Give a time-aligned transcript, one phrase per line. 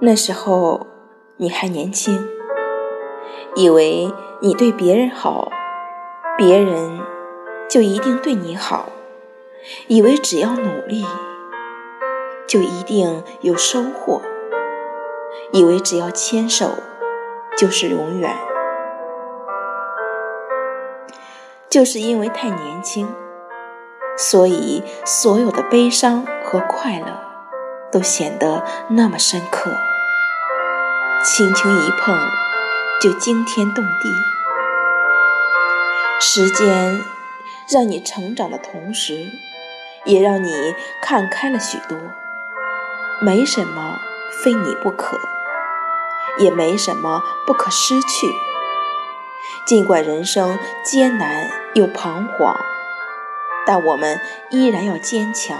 [0.00, 0.86] 那时候
[1.38, 2.28] 你还年轻，
[3.56, 5.50] 以为你对别人好，
[6.36, 7.00] 别人
[7.68, 8.92] 就一定对你好；
[9.88, 11.04] 以为只要努力，
[12.46, 14.22] 就一定有收获；
[15.50, 16.70] 以为只要牵手，
[17.56, 18.36] 就是永远。
[21.68, 23.12] 就是因为太年轻，
[24.16, 27.18] 所以所有的悲伤和快乐
[27.90, 29.72] 都显得那么深刻。
[31.20, 32.16] 轻轻一碰，
[33.00, 34.08] 就惊天动地。
[36.20, 37.00] 时间
[37.72, 39.26] 让你成长的同时，
[40.04, 41.98] 也让你看开了许多。
[43.20, 43.98] 没什么
[44.42, 45.18] 非你不可，
[46.38, 48.32] 也没什么不可失去。
[49.66, 52.56] 尽管人生艰难又彷徨，
[53.66, 55.58] 但我们依然要坚强。